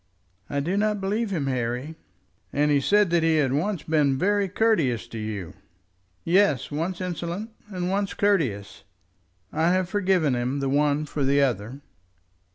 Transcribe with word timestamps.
"I 0.49 0.61
do 0.61 0.77
not 0.77 0.99
believe 0.99 1.29
him, 1.29 1.45
Harry." 1.45 1.93
"And 2.51 2.71
he 2.71 2.79
said 2.81 3.11
that 3.11 3.21
he 3.21 3.35
had 3.35 3.53
once 3.53 3.83
been 3.83 4.17
very 4.17 4.49
courteous 4.49 5.05
to 5.09 5.19
you" 5.19 5.53
"Yes; 6.39 6.71
once 6.71 6.99
insolent, 7.01 7.51
and 7.69 7.87
once 7.87 8.15
courteous. 8.15 8.83
I 9.53 9.69
have 9.69 9.89
forgiven 9.89 10.57
the 10.57 10.69
one 10.69 11.05
for 11.05 11.23
the 11.23 11.43
other." 11.43 11.81